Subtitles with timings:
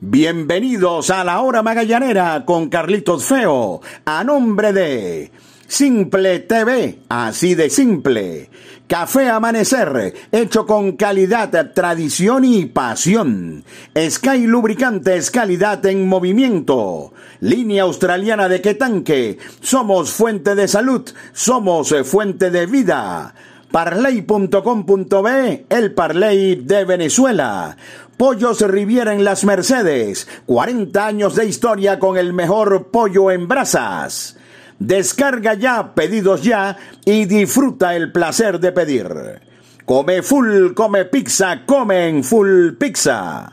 [0.00, 5.30] Bienvenidos a la hora magallanera con Carlitos Feo, a nombre de
[5.68, 8.50] Simple TV, así de simple.
[8.88, 13.64] Café Amanecer, hecho con calidad, tradición y pasión.
[13.96, 17.12] Sky Lubricantes, calidad en movimiento.
[17.40, 23.34] Línea australiana de Quetanque, somos fuente de salud, somos fuente de vida.
[23.74, 27.76] Parley.com.be, el Parley de Venezuela.
[28.16, 34.36] Pollos Riviera en Las Mercedes, 40 años de historia con el mejor pollo en brasas.
[34.78, 39.40] Descarga ya, pedidos ya y disfruta el placer de pedir.
[39.84, 43.52] Come full, come pizza, comen full pizza.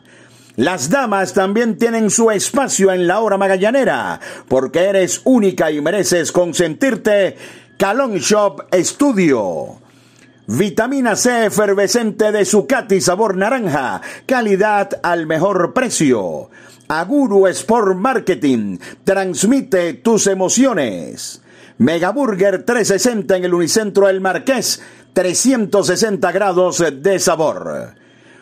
[0.57, 6.31] Las damas también tienen su espacio en la hora magallanera, porque eres única y mereces
[6.31, 7.35] consentirte.
[7.77, 9.81] Calon Shop Studio.
[10.53, 16.49] Vitamina C efervescente de Zucati sabor naranja, calidad al mejor precio.
[16.89, 21.41] Aguru Sport Marketing, transmite tus emociones.
[21.77, 24.81] Megaburger 360 en el Unicentro El Marqués,
[25.13, 27.95] 360 grados de sabor.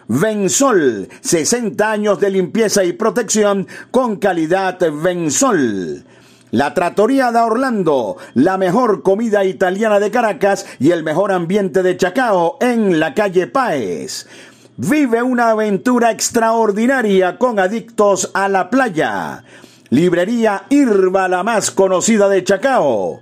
[0.07, 6.03] Vensol, 60 años de limpieza y protección con calidad Vensol.
[6.52, 11.95] La Trattoria de Orlando, la mejor comida italiana de Caracas y el mejor ambiente de
[11.95, 14.28] Chacao en la calle Páez.
[14.75, 19.44] Vive una aventura extraordinaria con adictos a la playa.
[19.91, 23.19] Librería Irba, la más conocida de Chacao.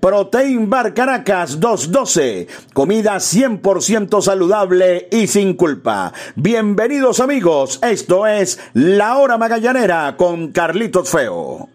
[0.00, 2.48] Protein Bar Caracas 212.
[2.72, 6.12] Comida 100% saludable y sin culpa.
[6.34, 7.78] Bienvenidos amigos.
[7.82, 11.68] Esto es La Hora Magallanera con Carlitos Feo.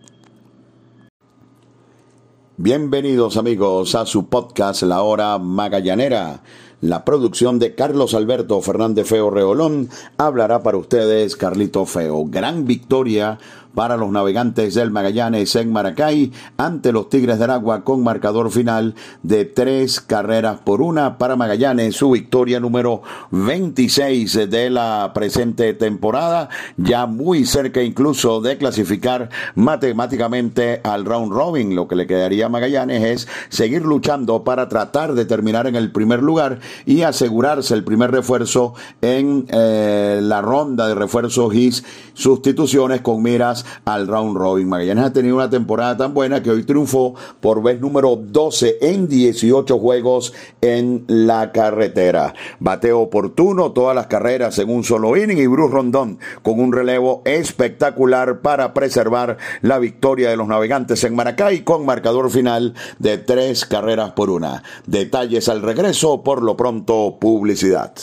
[2.61, 6.41] Bienvenidos amigos a su podcast La Hora Magallanera.
[6.81, 12.25] La producción de Carlos Alberto Fernández Feo Reolón hablará para ustedes Carlito Feo.
[12.25, 13.39] Gran victoria
[13.73, 18.95] para los navegantes del Magallanes en Maracay ante los Tigres del Agua con marcador final
[19.23, 26.49] de tres carreras por una para Magallanes, su victoria número 26 de la presente temporada,
[26.77, 31.75] ya muy cerca incluso de clasificar matemáticamente al round robin.
[31.75, 35.91] Lo que le quedaría a Magallanes es seguir luchando para tratar de terminar en el
[35.91, 41.71] primer lugar y asegurarse el primer refuerzo en eh, la ronda de refuerzos y
[42.13, 44.67] sustituciones con miras al round robin.
[44.67, 49.07] Magallanes ha tenido una temporada tan buena que hoy triunfó por vez número 12 en
[49.07, 52.33] 18 juegos en la carretera.
[52.59, 57.21] Bateo oportuno, todas las carreras en un solo inning y Bruce Rondón con un relevo
[57.25, 63.65] espectacular para preservar la victoria de los navegantes en Maracay con marcador final de tres
[63.65, 64.63] carreras por una.
[64.85, 67.93] Detalles al regreso, por lo pronto publicidad.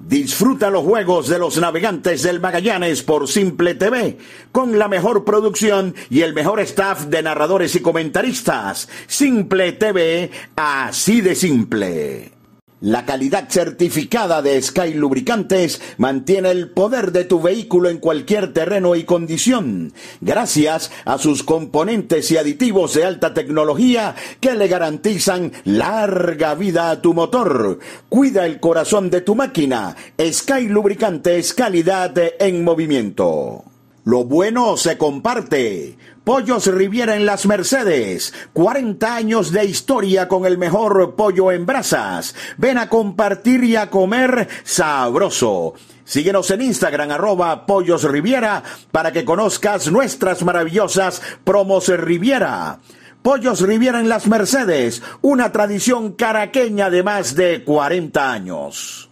[0.00, 4.16] Disfruta los juegos de los navegantes del Magallanes por Simple TV,
[4.52, 8.88] con la mejor producción y el mejor staff de narradores y comentaristas.
[9.08, 12.37] Simple TV, así de simple.
[12.80, 18.94] La calidad certificada de Sky Lubricantes mantiene el poder de tu vehículo en cualquier terreno
[18.94, 26.54] y condición, gracias a sus componentes y aditivos de alta tecnología que le garantizan larga
[26.54, 27.80] vida a tu motor.
[28.08, 29.96] Cuida el corazón de tu máquina.
[30.20, 33.64] Sky Lubricantes, calidad en movimiento.
[34.04, 35.98] Lo bueno se comparte.
[36.28, 38.34] Pollos Riviera en Las Mercedes.
[38.52, 42.34] 40 años de historia con el mejor pollo en brasas.
[42.58, 45.72] Ven a compartir y a comer sabroso.
[46.04, 48.62] Síguenos en Instagram arroba Pollos Riviera
[48.92, 52.80] para que conozcas nuestras maravillosas promos Riviera.
[53.22, 59.07] Pollos Riviera en Las Mercedes, una tradición caraqueña de más de 40 años.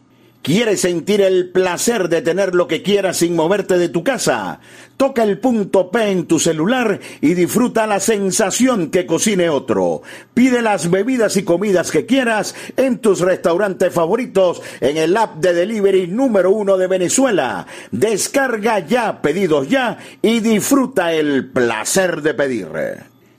[0.47, 4.61] ¿Quieres sentir el placer de tener lo que quieras sin moverte de tu casa?
[4.97, 10.03] Toca el punto P en tu celular y disfruta la sensación que cocine otro.
[10.35, 15.53] Pide las bebidas y comidas que quieras en tus restaurantes favoritos en el app de
[15.53, 17.67] delivery número uno de Venezuela.
[17.91, 22.69] Descarga ya, pedidos ya y disfruta el placer de pedir.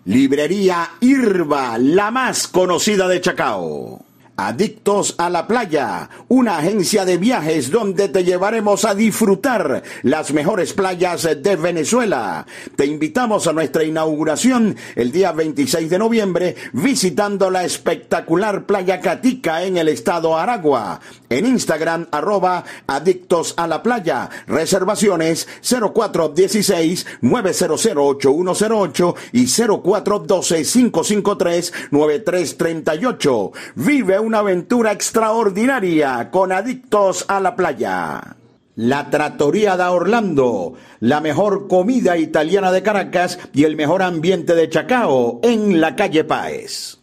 [0.04, 4.07] Librería Irba, la más conocida de Chacao.
[4.40, 10.74] Adictos a la Playa, una agencia de viajes donde te llevaremos a disfrutar las mejores
[10.74, 12.46] playas de Venezuela.
[12.76, 19.64] Te invitamos a nuestra inauguración el día 26 de noviembre visitando la espectacular playa Catica
[19.64, 21.00] en el estado Aragua.
[21.30, 24.30] En Instagram arroba Adictos a la Playa.
[24.48, 33.52] Reservaciones 0416 900 8108 y 0412 553 9338.
[33.76, 38.38] Vive una aventura extraordinaria con Adictos a la Playa.
[38.76, 44.70] La Trattoria da Orlando, la mejor comida italiana de Caracas y el mejor ambiente de
[44.70, 47.00] Chacao en la calle Páez.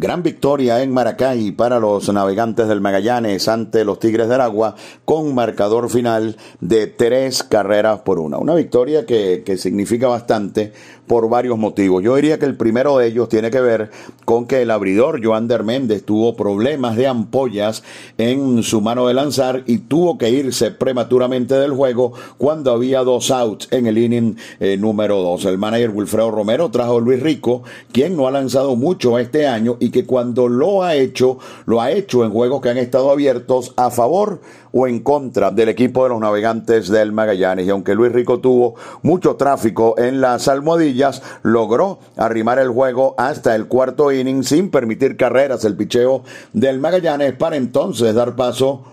[0.00, 4.74] Gran victoria en Maracay para los navegantes del Magallanes ante los Tigres del Agua
[5.04, 8.38] con marcador final de tres carreras por una.
[8.38, 10.72] Una victoria que, que significa bastante
[11.10, 12.04] por varios motivos.
[12.04, 13.90] Yo diría que el primero de ellos tiene que ver
[14.24, 17.82] con que el abridor Joander Méndez tuvo problemas de ampollas
[18.16, 23.32] en su mano de lanzar y tuvo que irse prematuramente del juego cuando había dos
[23.32, 25.46] outs en el inning eh, número dos.
[25.46, 29.78] El manager Wilfredo Romero trajo a Luis Rico, quien no ha lanzado mucho este año
[29.80, 33.74] y que cuando lo ha hecho, lo ha hecho en juegos que han estado abiertos
[33.76, 34.42] a favor
[34.72, 37.66] o en contra del equipo de los navegantes del Magallanes.
[37.66, 40.99] Y aunque Luis Rico tuvo mucho tráfico en las almohadillas,
[41.42, 47.34] logró arrimar el juego hasta el cuarto inning sin permitir carreras el picheo del Magallanes
[47.34, 48.84] para entonces dar paso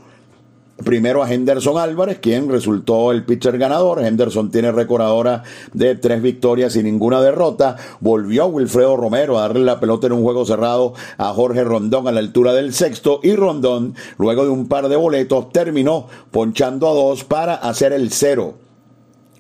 [0.84, 4.04] Primero a Henderson Álvarez, quien resultó el pitcher ganador.
[4.04, 5.42] Henderson tiene récord ahora
[5.74, 7.78] de tres victorias y ninguna derrota.
[8.00, 12.12] Volvió Wilfredo Romero a darle la pelota en un juego cerrado a Jorge Rondón a
[12.12, 13.20] la altura del sexto.
[13.24, 18.12] Y Rondón, luego de un par de boletos, terminó ponchando a dos para hacer el
[18.12, 18.67] cero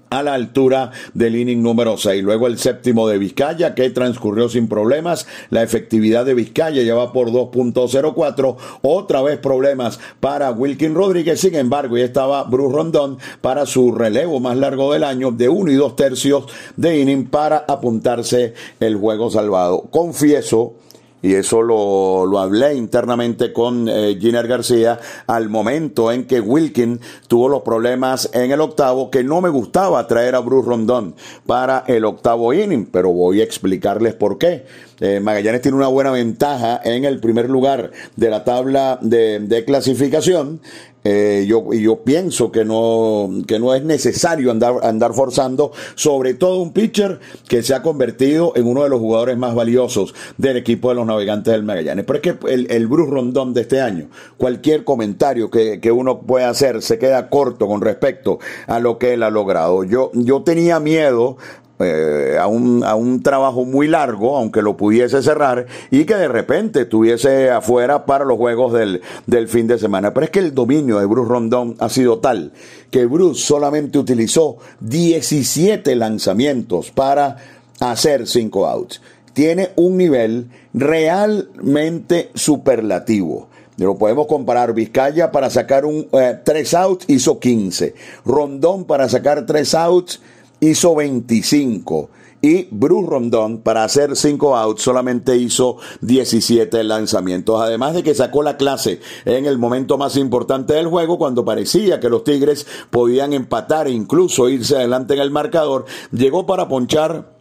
[0.10, 2.24] a la altura del inning número 6.
[2.24, 5.28] Luego el séptimo de Vizcaya, que transcurrió sin problemas.
[5.50, 8.56] La efectividad de Vizcaya ya va por 2.04.
[8.82, 11.40] Otra vez problemas para Wilkin Rodríguez.
[11.40, 15.72] Sin embargo, ya estaba Bruce Rondón para su relevo más largo del año de 1
[15.72, 16.46] y 2 tercios
[16.76, 19.82] de inning para apuntarse el juego salvado.
[19.92, 20.76] Confieso
[21.22, 27.00] y eso lo, lo hablé internamente con eh, Giner García al momento en que Wilkin
[27.28, 31.16] tuvo los problemas en el octavo, que no me gustaba traer a Bruce Rondón
[31.46, 34.66] para el octavo inning, pero voy a explicarles por qué.
[35.00, 39.64] Eh, Magallanes tiene una buena ventaja en el primer lugar de la tabla de, de
[39.64, 40.60] clasificación
[41.10, 46.60] eh, yo, yo pienso que no, que no es necesario andar, andar forzando, sobre todo
[46.60, 50.90] un pitcher que se ha convertido en uno de los jugadores más valiosos del equipo
[50.90, 52.04] de los navegantes del Magallanes.
[52.06, 56.20] Pero es que el, el Bruce Rondón de este año, cualquier comentario que, que uno
[56.20, 59.86] pueda hacer se queda corto con respecto a lo que él ha logrado.
[59.86, 61.38] Yo, yo tenía miedo
[61.80, 66.28] eh, a, un, a un trabajo muy largo, aunque lo pudiese cerrar, y que de
[66.28, 70.14] repente estuviese afuera para los juegos del, del fin de semana.
[70.14, 72.52] Pero es que el dominio de Bruce Rondón ha sido tal
[72.90, 77.38] que Bruce solamente utilizó 17 lanzamientos para
[77.80, 79.02] hacer 5 outs.
[79.34, 83.50] Tiene un nivel realmente superlativo.
[83.78, 84.74] Lo podemos comparar.
[84.74, 86.08] Vizcaya para sacar un
[86.44, 87.94] 3 eh, outs hizo 15.
[88.26, 90.20] Rondón para sacar 3 outs
[90.60, 92.10] hizo 25
[92.42, 97.60] y Bruce Rondón para hacer 5 outs solamente hizo 17 lanzamientos.
[97.60, 102.00] Además de que sacó la clase en el momento más importante del juego cuando parecía
[102.00, 107.37] que los Tigres podían empatar e incluso irse adelante en el marcador, llegó para ponchar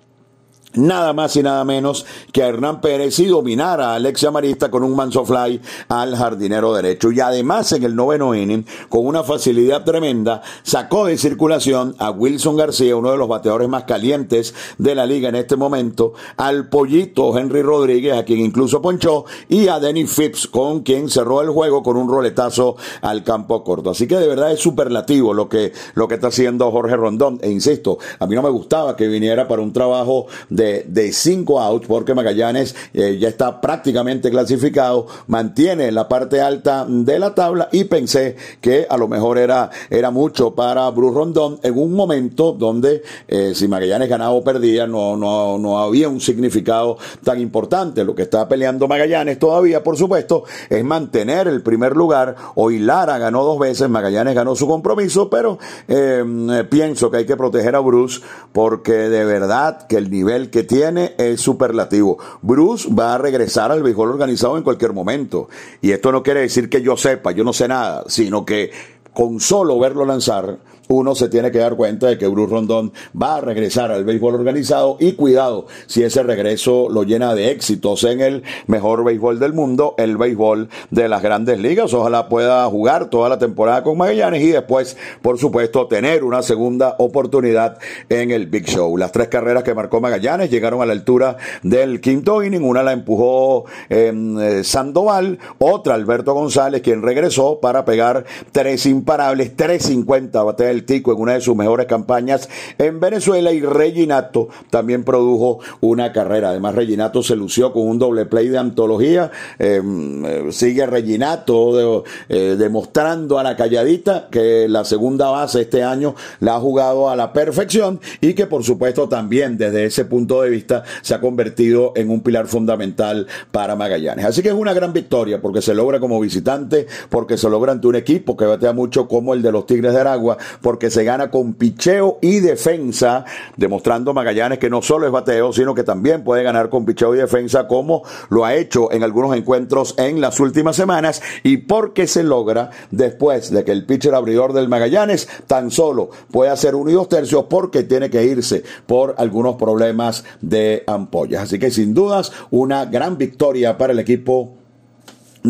[0.77, 4.85] nada más y nada menos que a Hernán Pérez y dominar a Alexia Marista con
[4.85, 7.11] un manso fly al jardinero derecho.
[7.11, 12.57] Y además en el noveno inning, con una facilidad tremenda, sacó de circulación a Wilson
[12.57, 17.37] García, uno de los bateadores más calientes de la liga en este momento, al pollito
[17.37, 21.83] Henry Rodríguez, a quien incluso ponchó, y a Denny Phipps, con quien cerró el juego
[21.83, 23.91] con un roletazo al campo corto.
[23.91, 27.39] Así que de verdad es superlativo lo que, lo que está haciendo Jorge Rondón.
[27.43, 31.61] E insisto, a mí no me gustaba que viniera para un trabajo de de, cinco
[31.61, 37.69] outs porque Magallanes eh, ya está prácticamente clasificado, mantiene la parte alta de la tabla
[37.73, 42.53] y pensé que a lo mejor era, era mucho para Bruce Rondón en un momento
[42.53, 48.05] donde eh, si Magallanes ganaba o perdía no, no, no había un significado tan importante.
[48.05, 52.37] Lo que está peleando Magallanes todavía, por supuesto, es mantener el primer lugar.
[52.55, 55.59] Hoy Lara ganó dos veces, Magallanes ganó su compromiso, pero
[55.89, 56.25] eh,
[56.71, 58.21] pienso que hay que proteger a Bruce
[58.53, 62.19] porque de verdad que el nivel que tiene es superlativo.
[62.43, 65.49] Bruce va a regresar al béisbol organizado en cualquier momento.
[65.81, 68.71] Y esto no quiere decir que yo sepa, yo no sé nada, sino que
[69.13, 73.37] con solo verlo lanzar, uno se tiene que dar cuenta de que Bruce Rondón va
[73.37, 78.21] a regresar al béisbol organizado y cuidado si ese regreso lo llena de éxitos en
[78.21, 81.93] el mejor béisbol del mundo, el béisbol de las grandes ligas.
[81.95, 86.95] Ojalá pueda jugar toda la temporada con Magallanes y después, por supuesto, tener una segunda
[86.99, 87.79] oportunidad
[88.09, 88.97] en el Big Show.
[88.97, 92.63] Las tres carreras que marcó Magallanes llegaron a la altura del quinto inning.
[92.63, 100.45] Una la empujó eh, Sandoval, otra Alberto González, quien regresó para pegar tres imparables, 3.50
[100.45, 105.61] bate el Tico en una de sus mejores campañas en Venezuela y Reginato también produjo
[105.81, 106.51] una carrera.
[106.51, 109.31] Además, Reginato se lució con un doble play de antología.
[109.59, 116.15] Em, eh, sigue Reginato eh, demostrando a la calladita que la segunda base este año
[116.41, 120.51] la ha jugado a la perfección y que por supuesto también desde ese punto de
[120.51, 124.25] vista se ha convertido en un pilar fundamental para Magallanes.
[124.25, 127.87] Así que es una gran victoria porque se logra como visitante, porque se logra ante
[127.87, 130.37] un equipo que batea mucho como el de los Tigres de Aragua,
[130.67, 133.25] porque se gana con picheo y defensa,
[133.57, 137.19] demostrando Magallanes que no solo es bateo, sino que también puede ganar con picheo y
[137.19, 142.25] defensa como lo ha hecho en algunos encuentros en las últimas semanas y porque se
[142.25, 146.95] logra después de que el pitcher abridor del Magallanes tan solo puede hacer uno y
[146.95, 151.45] dos tercios porque tiene que irse por algunos problemas de ampollas.
[151.45, 154.66] Así que sin dudas una gran victoria para el equipo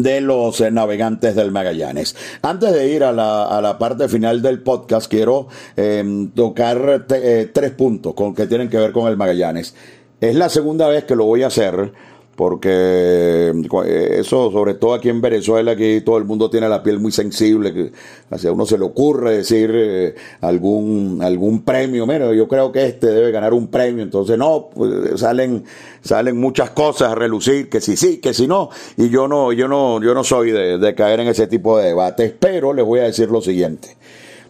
[0.03, 2.17] de los eh, navegantes del Magallanes.
[2.43, 7.51] Antes de ir a la, a la parte final del podcast, quiero em, tocar eh,
[7.53, 9.75] tres puntos con, que tienen que ver con el Magallanes.
[10.21, 11.93] Es la segunda vez que lo voy a hacer
[12.37, 13.51] porque
[13.87, 17.11] eh, eso, sobre todo aquí en Venezuela, aquí todo el mundo tiene la piel muy
[17.11, 17.93] sensible, que
[18.31, 23.07] a uno se le ocurre decir eh, algún algún premio, mira, yo creo que este
[23.07, 25.65] debe ganar un premio, entonces no, pues, salen
[26.03, 29.67] salen muchas cosas a relucir, que si sí, que si no, y yo no yo
[29.67, 33.01] no yo no soy de, de caer en ese tipo de debates, pero les voy
[33.01, 33.97] a decir lo siguiente.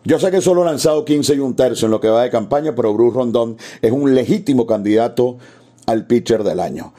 [0.05, 2.31] Yo sé que solo ha lanzado 15 y un tercio en lo que va de
[2.31, 5.37] campaña, pero Bruce Rondón es un legítimo candidato
[5.87, 6.93] al pitcher del año.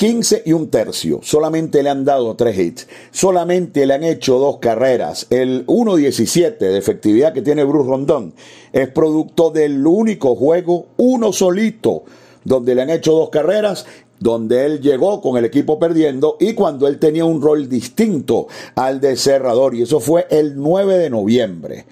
[0.00, 1.20] 15 y un tercio.
[1.22, 2.88] Solamente le han dado tres hits.
[3.10, 5.26] Solamente le han hecho dos carreras.
[5.28, 8.32] El 1.17 de efectividad que tiene Bruce Rondón
[8.72, 12.04] es producto del único juego, uno solito,
[12.44, 13.84] donde le han hecho dos carreras
[14.18, 19.02] donde él llegó con el equipo perdiendo y cuando él tenía un rol distinto al
[19.02, 21.84] de cerrador y eso fue el 9 de noviembre.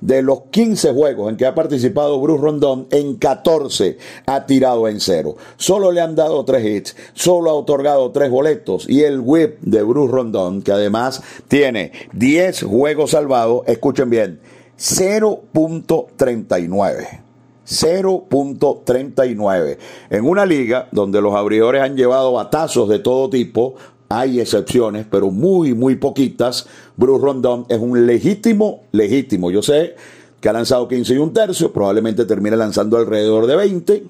[0.00, 5.00] De los 15 juegos en que ha participado Bruce Rondón, en 14 ha tirado en
[5.00, 5.36] cero.
[5.56, 9.82] Solo le han dado tres hits, solo ha otorgado tres boletos y el whip de
[9.82, 14.40] Bruce Rondón, que además tiene 10 juegos salvados, escuchen bien,
[14.78, 17.28] 0.39.
[17.68, 19.78] 0.39.
[20.08, 23.74] En una liga donde los abridores han llevado batazos de todo tipo,
[24.08, 26.66] hay excepciones, pero muy, muy poquitas.
[26.96, 29.50] Bruce Rondón es un legítimo, legítimo.
[29.50, 29.96] Yo sé
[30.40, 34.04] que ha lanzado 15 y un tercio, probablemente termine lanzando alrededor de 20.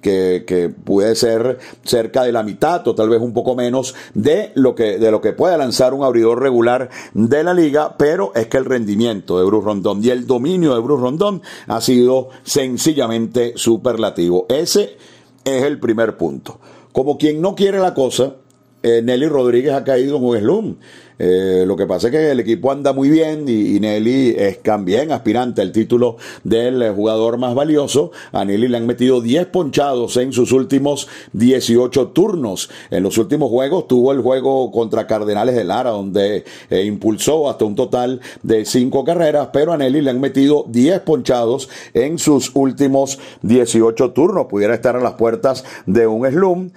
[0.00, 4.74] Que, puede ser cerca de la mitad o tal vez un poco menos de lo
[4.74, 8.56] que de lo que pueda lanzar un abridor regular de la liga, pero es que
[8.56, 14.46] el rendimiento de Bruce Rondón y el dominio de Bruce Rondón ha sido sencillamente superlativo.
[14.48, 14.96] Ese
[15.44, 16.58] es el primer punto.
[16.92, 18.36] Como quien no quiere la cosa,
[18.82, 20.76] eh, Nelly Rodríguez ha caído en un slum.
[21.18, 25.12] Eh, lo que pasa es que el equipo anda muy bien y, Nelly es también
[25.12, 28.12] aspirante al título del eh, jugador más valioso.
[28.32, 32.70] A Nelly le han metido 10 ponchados en sus últimos 18 turnos.
[32.90, 37.74] En los últimos juegos tuvo el juego contra Cardenales de Lara, donde impulsó hasta un
[37.74, 43.18] total de 5 carreras, pero a Nelly le han metido 10 ponchados en sus últimos
[43.42, 44.46] 18 turnos.
[44.46, 46.70] Pudiera estar a las puertas de un slum.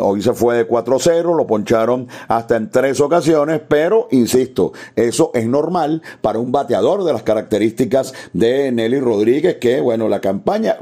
[0.00, 3.37] hoy se fue de 4 cero, lo poncharon hasta en tres ocasiones,
[3.68, 9.80] pero insisto, eso es normal para un bateador de las características de Nelly Rodríguez, que
[9.80, 10.76] bueno, la campaña,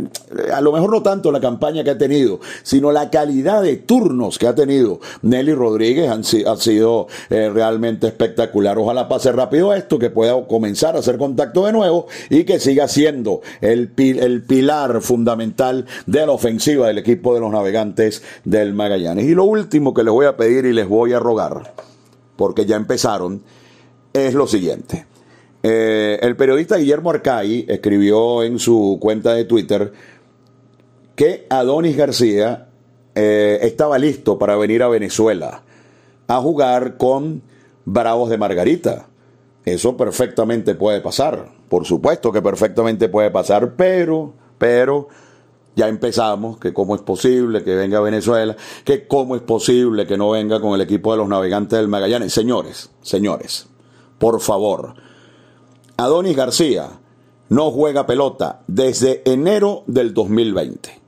[0.52, 4.38] a lo mejor no tanto la campaña que ha tenido, sino la calidad de turnos
[4.38, 8.78] que ha tenido Nelly Rodríguez ha sido eh, realmente espectacular.
[8.78, 12.88] Ojalá pase rápido esto, que pueda comenzar a hacer contacto de nuevo y que siga
[12.88, 19.24] siendo el pilar fundamental de la ofensiva del equipo de los navegantes del Magallanes.
[19.24, 21.72] Y lo último que les voy a pedir y les voy a rogar,
[22.36, 23.42] porque ya empezaron,
[24.12, 25.06] es lo siguiente.
[25.62, 29.92] Eh, el periodista Guillermo Arcay escribió en su cuenta de Twitter
[31.16, 32.68] que Adonis García
[33.14, 35.62] eh, estaba listo para venir a Venezuela
[36.28, 37.42] a jugar con
[37.84, 39.08] Bravos de Margarita.
[39.64, 45.08] Eso perfectamente puede pasar, por supuesto que perfectamente puede pasar, pero, pero
[45.76, 50.16] ya empezamos, que cómo es posible que venga a Venezuela, que cómo es posible que
[50.16, 52.32] no venga con el equipo de los navegantes del Magallanes.
[52.32, 53.66] Señores, señores,
[54.18, 54.94] por favor,
[55.98, 56.88] Adonis García
[57.50, 60.98] no juega pelota desde enero del 2020.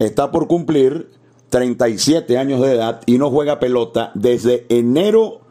[0.00, 1.10] Está por cumplir
[1.50, 5.43] 37 años de edad y no juega pelota desde enero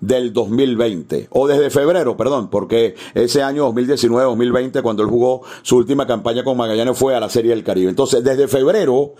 [0.00, 6.06] del 2020, o desde febrero, perdón, porque ese año 2019-2020, cuando él jugó su última
[6.06, 7.88] campaña con Magallanes, fue a la Serie del Caribe.
[7.88, 9.14] Entonces, desde febrero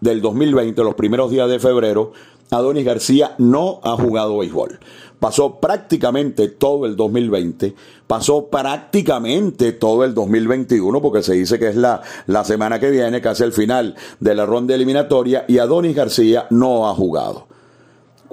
[0.00, 2.12] del 2020, los primeros días de febrero,
[2.50, 4.78] Adonis García no ha jugado béisbol.
[5.18, 7.74] pasó prácticamente todo el 2020,
[8.06, 13.22] pasó prácticamente todo el 2021, porque se dice que es la, la semana que viene,
[13.22, 17.46] casi el final de la ronda eliminatoria, y Adonis García no ha jugado.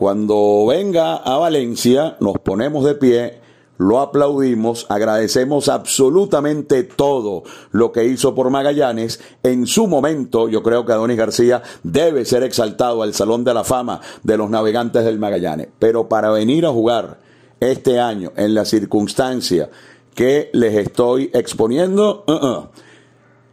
[0.02, 3.40] Cuando venga a Valencia, nos ponemos de pie
[3.78, 9.20] lo aplaudimos, agradecemos absolutamente todo lo que hizo por Magallanes.
[9.44, 13.64] En su momento, yo creo que Adonis García debe ser exaltado al Salón de la
[13.64, 15.68] Fama de los Navegantes del Magallanes.
[15.78, 17.20] Pero para venir a jugar
[17.60, 19.70] este año en la circunstancia
[20.16, 22.68] que les estoy exponiendo, uh -uh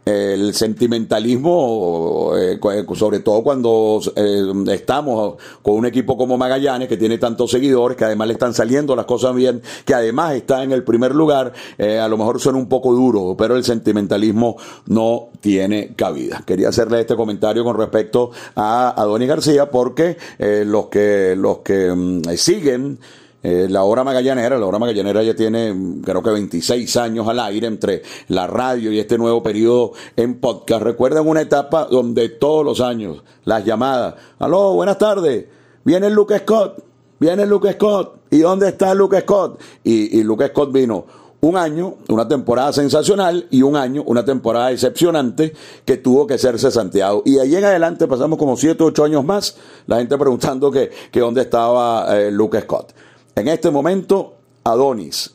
[0.09, 2.59] el sentimentalismo, eh,
[2.95, 8.05] sobre todo cuando eh, estamos con un equipo como Magallanes, que tiene tantos seguidores, que
[8.05, 11.99] además le están saliendo las cosas bien, que además está en el primer lugar, eh,
[11.99, 16.43] a lo mejor suena un poco duro, pero el sentimentalismo no tiene cabida.
[16.45, 20.17] Quería hacerle este comentario con respecto a, a Donny García, porque
[20.65, 22.99] los que, los que um, siguen
[23.41, 27.67] eh, la hora magallanera, la hora magallanera ya tiene creo que 26 años al aire
[27.67, 30.81] entre la radio y este nuevo periodo en podcast.
[30.81, 35.45] Recuerden una etapa donde todos los años las llamadas, aló, buenas tardes,
[35.85, 36.83] viene Luke Scott,
[37.19, 39.59] viene Luke Scott, ¿y dónde está Luke Scott?
[39.85, 41.05] Y, y Luke Scott vino
[41.41, 45.53] un año, una temporada sensacional y un año, una temporada decepcionante
[45.85, 47.23] que tuvo que serse Santiago.
[47.25, 49.55] Y ahí en adelante pasamos como 7 o 8 años más,
[49.87, 52.93] la gente preguntando que, que dónde estaba eh, Luke Scott.
[53.39, 54.33] En este momento,
[54.65, 55.33] Adonis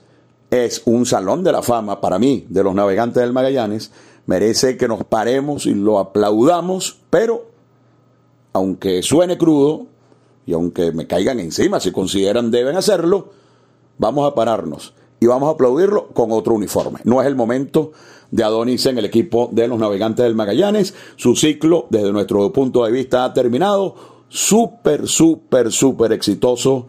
[0.50, 3.92] es un salón de la fama para mí de los navegantes del Magallanes.
[4.26, 7.46] Merece que nos paremos y lo aplaudamos, pero
[8.52, 9.86] aunque suene crudo
[10.44, 13.30] y aunque me caigan encima, si consideran deben hacerlo,
[13.96, 17.00] vamos a pararnos y vamos a aplaudirlo con otro uniforme.
[17.04, 17.92] No es el momento
[18.30, 20.92] de Adonis en el equipo de los navegantes del Magallanes.
[21.16, 23.94] Su ciclo, desde nuestro punto de vista, ha terminado.
[24.28, 26.88] Súper, súper, súper exitoso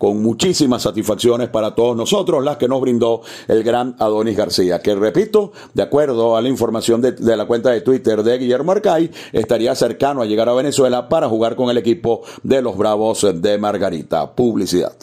[0.00, 4.94] con muchísimas satisfacciones para todos nosotros, las que nos brindó el gran Adonis García, que
[4.94, 9.74] repito, de acuerdo a la información de, la cuenta de Twitter de Guillermo Arcay, estaría
[9.74, 14.34] cercano a llegar a Venezuela para jugar con el equipo de los Bravos de Margarita.
[14.34, 14.94] Publicidad.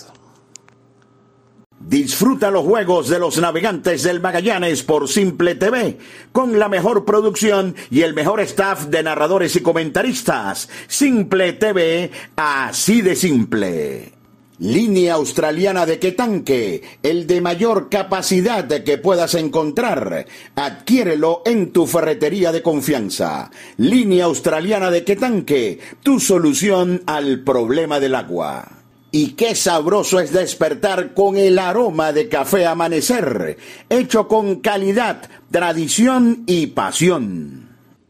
[1.79, 5.99] Disfruta los juegos de los navegantes del Magallanes por Simple TV,
[6.31, 10.67] con la mejor producción y el mejor staff de narradores y comentaristas.
[10.87, 14.16] Simple TV, así de simple.
[14.59, 20.25] Línea australiana de Quetanque, el de mayor capacidad que puedas encontrar.
[20.55, 23.51] Adquiérelo en tu ferretería de confianza.
[23.77, 28.67] Línea australiana de Quetanque, tu solución al problema del agua.
[29.11, 33.57] Y qué sabroso es despertar con el aroma de café amanecer,
[33.89, 37.66] hecho con calidad, tradición y pasión.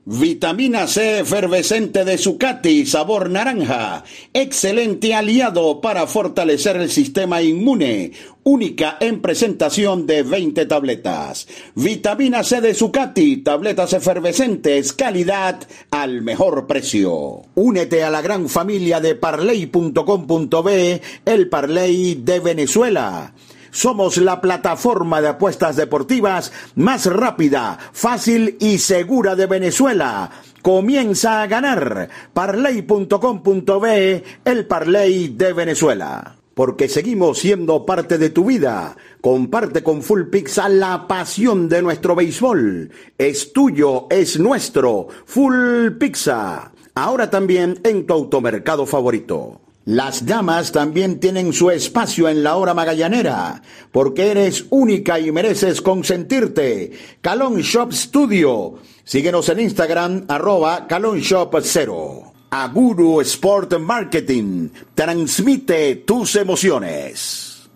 [0.10, 4.06] Vitamina C efervescente de Zucati, sabor naranja.
[4.32, 8.13] Excelente aliado para fortalecer el sistema inmune.
[8.43, 11.46] Única en presentación de 20 tabletas.
[11.76, 17.41] Vitamina C de Zucati, tabletas efervescentes, calidad al mejor precio.
[17.56, 23.34] Únete a la gran familia de parley.com.be, el Parley de Venezuela.
[23.78, 30.32] Somos la plataforma de apuestas deportivas más rápida, fácil y segura de Venezuela.
[30.63, 32.10] Comienza a ganar.
[32.34, 36.38] Parley.com.be, el Parley de Venezuela.
[36.56, 38.98] Porque seguimos siendo parte de tu vida.
[39.22, 42.90] Comparte con Full Pizza la pasión de nuestro béisbol.
[43.16, 45.08] Es tuyo, es nuestro.
[45.26, 46.72] Full Pizza.
[46.96, 49.67] Ahora también en tu automercado favorito.
[49.88, 53.62] Las damas también tienen su espacio en la hora magallanera,
[53.93, 56.91] porque eres única y mereces consentirte.
[57.21, 58.73] Calon Shop Studio.
[59.06, 62.34] Síguenos en Instagram, arroba Calon Shop 0.
[62.50, 64.67] Aguru Sport Marketing.
[64.93, 67.69] Transmite tus emociones.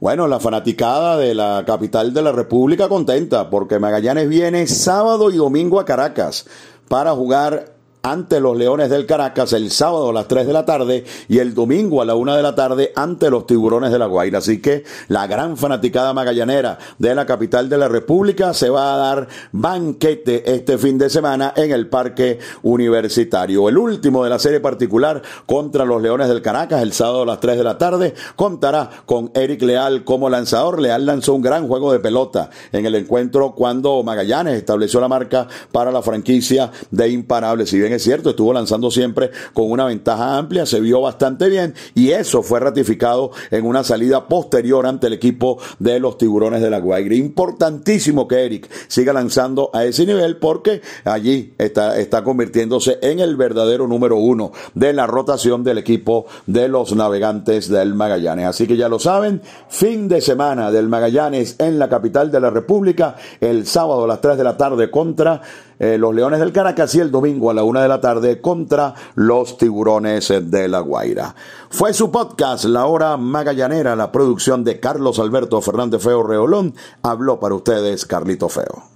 [0.00, 5.36] Bueno, la fanaticada de la capital de la República contenta porque Magallanes viene sábado y
[5.36, 6.46] domingo a Caracas
[6.88, 11.04] para jugar ante los Leones del Caracas el sábado a las 3 de la tarde
[11.28, 14.38] y el domingo a la 1 de la tarde ante los Tiburones de la Guaira.
[14.38, 18.96] Así que la gran fanaticada magallanera de la capital de la República se va a
[18.96, 23.68] dar banquete este fin de semana en el Parque Universitario.
[23.68, 27.40] El último de la serie particular contra los Leones del Caracas el sábado a las
[27.40, 30.80] 3 de la tarde contará con Eric Leal como lanzador.
[30.80, 35.46] Leal lanzó un gran juego de pelota en el encuentro cuando Magallanes estableció la marca
[35.70, 37.70] para la franquicia de imparables.
[37.70, 41.74] Si bien es cierto, estuvo lanzando siempre con una ventaja amplia, se vio bastante bien
[41.94, 46.70] y eso fue ratificado en una salida posterior ante el equipo de los tiburones de
[46.70, 47.14] la Guaira.
[47.14, 53.36] Importantísimo que Eric siga lanzando a ese nivel porque allí está, está convirtiéndose en el
[53.36, 58.46] verdadero número uno de la rotación del equipo de los navegantes del Magallanes.
[58.46, 62.50] Así que ya lo saben, fin de semana del Magallanes en la capital de la
[62.50, 65.40] República, el sábado a las 3 de la tarde contra
[65.82, 68.94] eh, los Leones del Caracas y el domingo a la una de la tarde contra
[69.16, 71.34] los Tiburones de la Guaira.
[71.70, 76.76] Fue su podcast, La Hora Magallanera, la producción de Carlos Alberto Fernández Feo Reolón.
[77.02, 78.91] Habló para ustedes Carlito Feo.